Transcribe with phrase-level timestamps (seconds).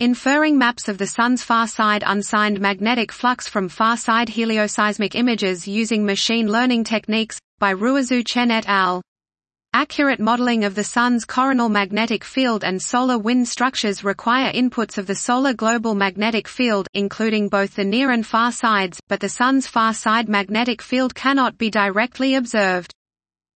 [0.00, 6.46] Inferring maps of the Sun's far-side unsigned magnetic flux from far-side helioseismic images using machine
[6.46, 9.02] learning techniques, by Ruizhu Chen et al.
[9.72, 15.08] Accurate modeling of the Sun's coronal magnetic field and solar wind structures require inputs of
[15.08, 19.66] the solar global magnetic field including both the near and far sides, but the Sun's
[19.66, 22.94] far side magnetic field cannot be directly observed.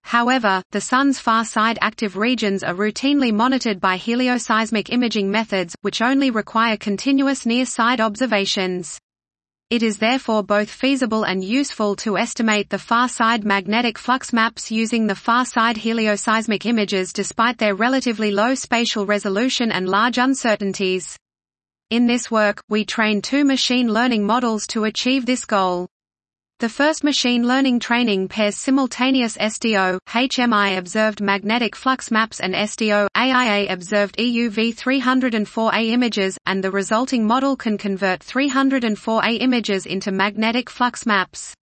[0.03, 6.31] However, the Sun's far-side active regions are routinely monitored by helioseismic imaging methods, which only
[6.31, 8.99] require continuous near-side observations.
[9.69, 15.05] It is therefore both feasible and useful to estimate the far-side magnetic flux maps using
[15.05, 21.15] the far-side helioseismic images despite their relatively low spatial resolution and large uncertainties.
[21.91, 25.87] In this work, we train two machine learning models to achieve this goal.
[26.59, 33.07] The first machine learning training pairs simultaneous SDO, HMI observed magnetic flux maps and SDO,
[33.15, 40.69] AIA observed EUV 304A images, and the resulting model can convert 304A images into magnetic
[40.69, 41.53] flux maps.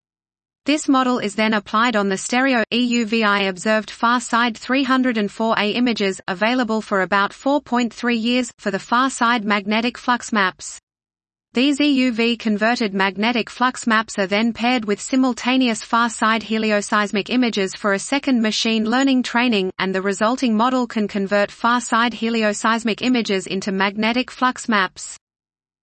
[0.64, 6.80] This model is then applied on the stereo, EUVI observed far side 304A images, available
[6.80, 10.80] for about 4.3 years, for the far side magnetic flux maps.
[11.56, 17.98] These EUV-converted magnetic flux maps are then paired with simultaneous far-side helioseismic images for a
[17.98, 24.30] second machine learning training, and the resulting model can convert far-side helioseismic images into magnetic
[24.30, 25.16] flux maps.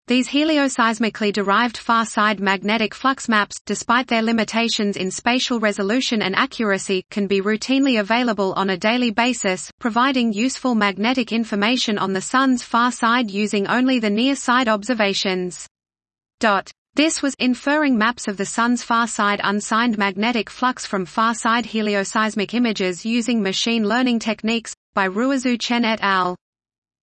[0.08, 7.06] These helioseismically derived far-side magnetic flux maps, despite their limitations in spatial resolution and accuracy,
[7.10, 12.64] can be routinely available on a daily basis, providing useful magnetic information on the Sun's
[12.64, 15.70] far side using only the near-side observations.
[16.42, 16.70] Dot.
[16.96, 23.06] This was inferring maps of the Sun's far-side unsigned magnetic flux from far-side helioseismic images
[23.06, 26.36] using machine learning techniques, by Ruizhu Chen et al.